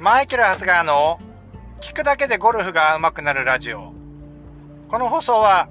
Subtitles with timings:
[0.00, 1.18] マイケル・ハスガーの
[1.82, 3.92] 聞くだけでゴルフが上手くなるラジオ。
[4.88, 5.68] この放送は、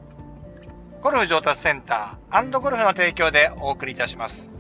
[1.02, 4.52] ゴルフ上達センターゴルフの提供でお送りいたします。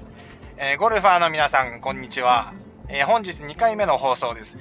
[0.57, 2.55] えー、ゴルファーの皆さん、こんにちは。
[2.87, 4.57] えー、本日2回目の放送です。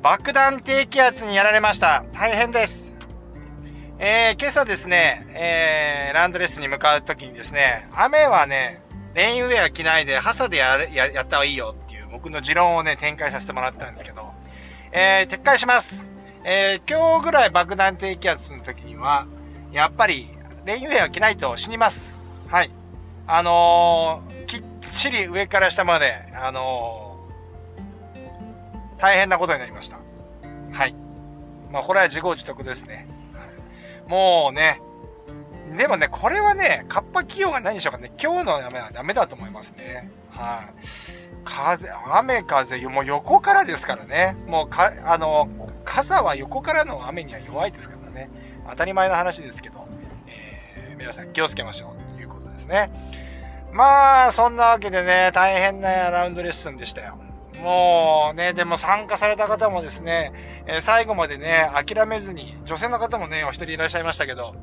[0.00, 2.04] 爆弾低気圧にやられました。
[2.12, 2.94] 大変です。
[3.98, 8.80] えー、今朝ですね、えー、ランドレスに向かうときにですね、雨はね、
[9.14, 14.32] レインウェア着ないで、傘でやる、や、やった方がいいよっていう僕の持論をね、展開させてもらったんですけど、
[14.94, 16.06] えー、撤回します。
[16.44, 19.26] えー、今日ぐらい爆弾低気圧の時には、
[19.72, 20.28] やっぱり、
[20.66, 22.22] レインウェア着ないと死にます。
[22.46, 22.70] はい。
[23.26, 24.62] あのー、きっ
[24.94, 29.98] ちり上から下まで、あのー、大変なことになりました。
[30.72, 30.94] はい。
[31.70, 33.08] まあ、これは自業自得ですね。
[34.08, 34.82] もうね、
[35.76, 40.10] でもね、これはね、カッパ企業が何でしょうかね、今日の雨はダメだと思いますね。
[40.30, 40.74] はい。
[41.44, 44.36] 風、雨風、もう横からですからね。
[44.46, 45.48] もうか、あの、
[45.84, 48.30] 傘は横からの雨には弱いですからね。
[48.68, 49.86] 当たり前の話ですけど、
[50.26, 52.90] えー、皆さん気をつけましょうということですね。
[53.72, 57.18] まあ、そんなわけでね、大変なラウンドレッスンでしたよ。
[57.62, 60.32] もうね、でも参加された方もですね、
[60.66, 64.54] えー、最後までね、諦めずに、女性の方もね、お一人いらっしゃいましたけど、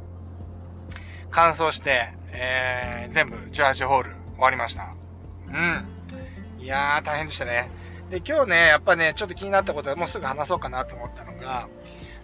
[1.31, 4.95] 完走して、えー、全部18ホール終わりました。
[5.47, 5.85] うん。
[6.59, 7.69] いやー、大変でしたね。
[8.09, 11.67] で、今日ね、やっぱね、ちょっと気になったことはもうすぐ話そうかなと思ったのが、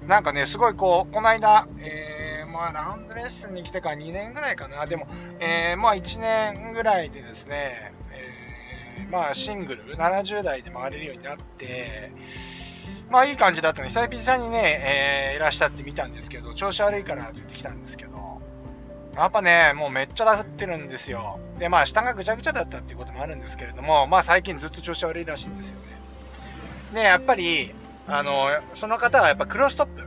[0.07, 4.85] なんかね、すごいこう、この間、えー、まあ、ラウンドレッスンに来てから2年ぐらいかな。
[4.85, 5.07] でも、
[5.39, 12.11] えー、まあ、1年ぐらいでですね、えまあシングル、70代で回れるようになって、
[13.09, 18.41] まあいい感じだったので、久々にね、えー、いらっしゃってみたんですけど、調子悪いからって言ってきたんですけど、
[19.15, 21.39] やっぱね、もうめっちゃダフってるんですよ。
[21.57, 25.85] で、まあ下がぐちゃぐちゃだったっていうこともあるんですけれども、まあ最近ずっと調子悪いらしいんですよね。
[26.93, 27.73] で、やっぱり、
[28.07, 30.01] あの、その方はやっぱクロストップ。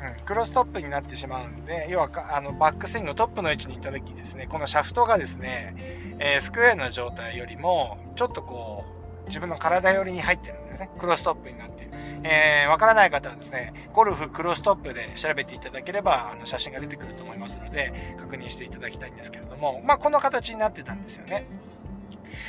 [0.00, 5.74] うん、クロストップになってしまうんで、要はあのバックスイングのトップの位置にいた時にですね、このシャフトがですね、
[6.20, 8.84] えー、スクエアの状態よりも、ちょっとこ
[9.24, 10.90] う、自分の体寄りに入ってるんですね。
[10.98, 11.77] クロストップになって。
[12.24, 21.46] えー、わからない方はですね、ゴルフクロストップで調べていただければ、あの、写真が出てくると思いますので、確認していただきたいんですけれども、まあ、この形になってたんですよね。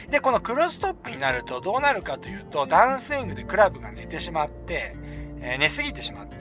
[0.09, 4.95] で、このクロストップになるとどうなるかというと、ダウンスイングでクラブが寝てしまって、
[5.41, 6.35] えー、寝すぎてしまって、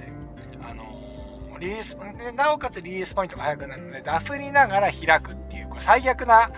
[0.62, 1.96] あのリリース、
[2.34, 6.50] なおかつリリースポイントが速くなるので、ダフりながら開くっていう、これ最悪な、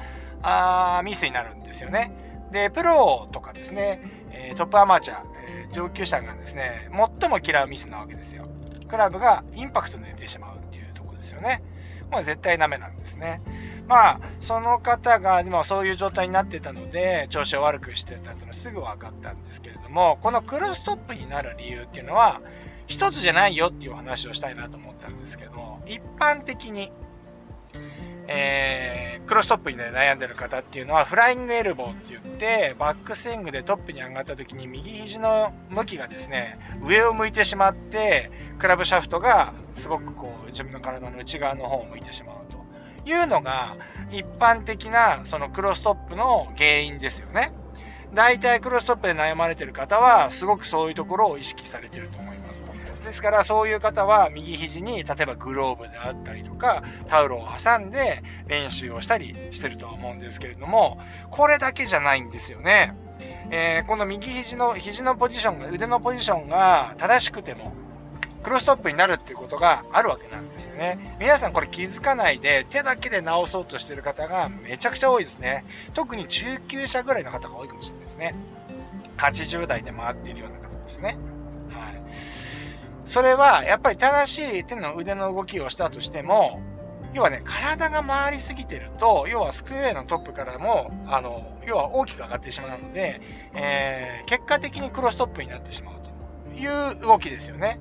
[0.43, 2.13] あミスになるんですよね。
[2.51, 4.03] で、プロとかですね、
[4.33, 5.25] え、トップアマチュア、
[5.73, 6.89] 上級者がですね、
[7.21, 8.47] 最も嫌うミスなわけですよ。
[8.89, 11.63] クラブがインパクトで寝てしまうっていうとこですよね。
[12.11, 13.41] もう絶対ダメなんですね。
[13.87, 22.41] まあ、その方が今そういう状態になってたので、調子を悪くしてたっていうのはすぐ分かったんですけれども、このクロストップになる理由っていうのは、
[22.87, 26.93] 一つじゃないよっていうお話をしたいなと思ったんですけど、一般的に、
[28.33, 38.31] えー、クロストップに、悩んでる方っていうのは、フライングエルボーって言って、バックスイングでトップに上がった時に右肘の向きがですね、上を向いてしまって、
[38.61, 43.77] クラブシャフトがすごくこう、自分の体の内側の方を向いてしまうというのが、
[44.13, 47.53] 一般的なそのクロストップの原因ですよね。
[48.15, 52.69] 大体クロストップで悩まれてる方は、すごくそういうところを意識されてると思います。
[53.05, 61.01] ですからそういう方は右肘に例えばグローブであったりとかタオルを挟んで練習をしたりしてるとは思うんですけれども
[61.31, 62.95] これだけじゃないんですよね。
[63.53, 67.73] えー、この右肘の肘のポジションが腕のポジションが正しくても
[68.43, 71.17] クロストップになるっていうことがあるわけなんですよね。
[71.19, 75.65] 皆さんこれ気づかないで手だけで直そうとしてる方がめちゃくちゃ多いですね。
[75.95, 78.35] 特に中級者ぐらいの方が多いかもしれないですね。
[79.19, 81.19] 80代で回っているような方ですね。
[81.71, 82.40] はい。
[83.11, 86.63] それは、やっぱり正しい手の腕の動きをしたとしても、
[87.13, 93.21] 要はね、体が回りすぎてると、要はスクエアのトップからも、あの、要は大きく上がってしまうので、
[93.53, 97.81] えー、結果的にクロストップになってしまうという動きですよね。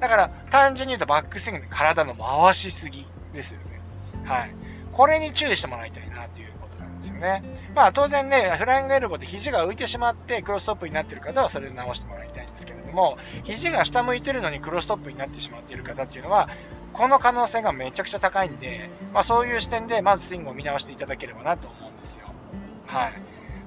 [0.00, 3.80] だから、単純に言うとバックスイングで体の回しすぎですよね。
[4.24, 4.50] はい。
[4.90, 6.52] これに注意してもらいたいなという
[6.84, 7.42] なんですよね。
[7.74, 16.48] まあ当然ね、フライングエルボーで肘が浮いてしまってクロストップになってる方はそれを直してもらいたいんですけれども、肘が下向いてるのにクロストップになってしまっている方っていうのは、
[16.92, 22.26] この可能性がめちゃくちゃ高いんで、まあそういう視点でまずスイングを見直していただければなと思うんですよ。
[22.86, 23.12] はい。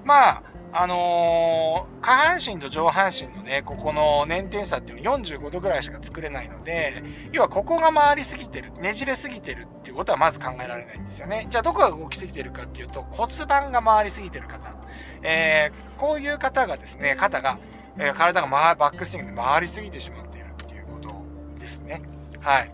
[0.06, 0.44] まあ、
[0.80, 11.48] あのー、下半身と上半身のね、ここの捻転差っていうのは45度ぐらいしか作れないので、要はここが回りすぎてる、ねじれすぎてるっていうことはまず考えられないんですよね。
[11.50, 14.76] じゃあどこが動きすぎてるかっていうと骨盤が回りすぎてる方。
[15.24, 17.58] えー、こういう方がですね、肩が
[18.00, 22.02] えー、体がバックスイングで回りすぎてしまっているっていうことですね。
[22.40, 22.74] はい。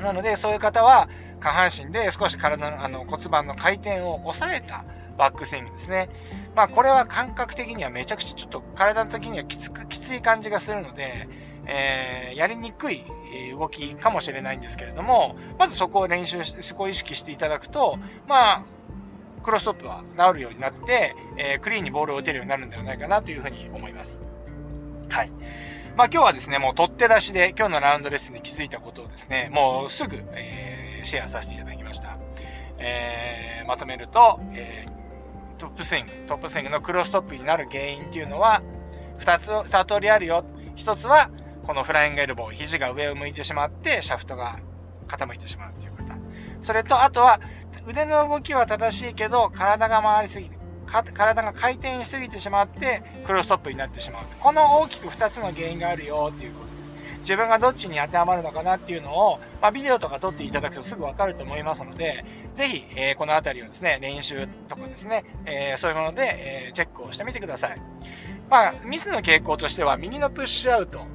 [0.00, 1.08] なので、そういう方は、
[1.40, 4.84] 下半身で少し体のあの骨盤の回転を抑えた
[5.16, 6.08] バックスイングですね。
[6.54, 11.28] まあこれは感覚的にはめちゃくちゃちょっと体の時にはきつく、きつい感じがするので、
[11.66, 13.04] えー、やりにくい
[13.58, 17.98] 動きかもしれないんですけれども、まずそこを練習して、そこを意識していただくと、
[18.28, 18.64] まあ、
[19.42, 24.24] クロストップは治るようになって、えー、クリーンにボールを打てるようになるんではないかなというふうに思います。
[25.08, 25.30] はい。
[25.96, 32.18] まあ今日はですね、もう取って出しで今日のラウンドレッスンに気づいたことをですね、もうすぐ、えー、シェアさせていただきました。
[32.78, 34.95] えー、まとめると、えー、
[35.58, 38.62] トップスイング、トップスイングのクロストップになる原因っていうのは、
[39.18, 40.44] 二つ、二通りあるよ。
[40.74, 41.30] 一つは、
[41.66, 44.58] このフライングエルボー、肘が上を向いてしまって、シャフトが
[45.06, 46.16] 傾いてしまうっていう方。
[46.60, 47.40] それと、あとは、
[47.86, 50.56] 腕の動きは正しいけど、体が回りすぎて、
[50.86, 54.24] 体が回転しすぎてしまって、クロストップになってしまう。
[54.38, 56.94] この大きく2つの原因があるよということです。
[57.20, 62.24] 自分がどっちに当てはまるのかなっていうのを、まあ、ビデオとか撮っていただくとすぐわかると思いますので、
[62.56, 66.22] ぜひ、えー、このあたりをですね、練習とかですね、えー、そういうもので、
[66.66, 67.80] えー、チェックをしてみてください。
[68.48, 71.06] まあ、ミスの傾向としては、右のプッシュアウト、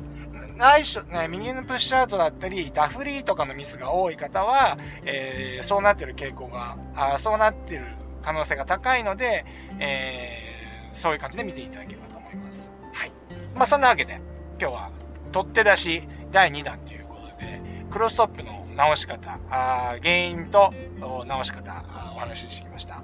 [0.56, 7.86] 内緒、ね、右のプッシュアウトだったり、ダフリーとかのミスが多い方は、えー、そうなってる傾向が、あそうなってる
[8.22, 9.44] 可能性が高いので、
[9.80, 12.72] えー、そういう感じで見ていただければと思います。
[12.94, 13.12] はい。
[13.56, 14.22] まあ、そんなわけで、
[14.60, 14.92] 今日は、
[15.32, 20.74] 取って出し第2弾ということで、クロストップの直し方、あ原因と
[21.26, 21.84] 直し方
[22.16, 23.04] お話ししてきました。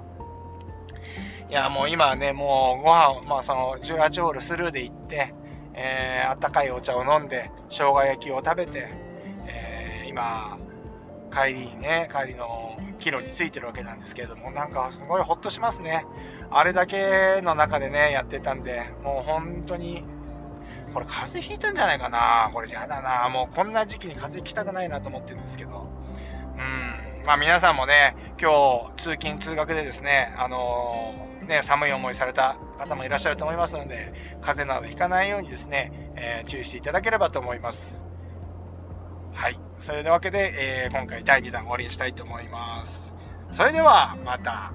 [1.48, 5.34] いや、もう今ね、もうご飯、まあその18ホールスルーで行って、
[5.74, 8.88] え、あったかいお茶を飲んで、生姜焼きを食べて、
[9.46, 10.58] えー、今、
[11.32, 16.04] 帰りにね、帰りの帰路についてるわけなんですけれども、なんかすごいほっとしますね。
[16.50, 20.04] あれだけの中でね、やってたんで、もう本当に、
[20.92, 25.88] これ風邪ひいたんじゃないかなこれやだなもうこんな時期に風邪ひきたくないなと思ってるんですけど。
[26.56, 27.24] うん。
[27.24, 38.00] まあ皆さんもね、今日通勤通学でですね、あのー、ね、寒い思いされた方もいらっしゃると思いますので、風邪などひかないようにですね、えー、注意していただければと思います。
[39.32, 39.58] はい。
[39.78, 43.14] それでわけで、えー、今回第2弾終わりにしたいと思います。
[43.50, 44.72] それでは、また。